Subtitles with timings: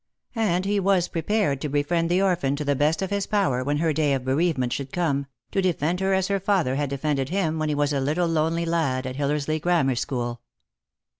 [0.33, 3.77] And he was prepared to befriend the orphan to the best of his power when
[3.77, 7.59] her day of bereavement should come, to defend her as her father had defended him
[7.59, 10.41] when he was a little lonely lad at Hillersley Grammar school.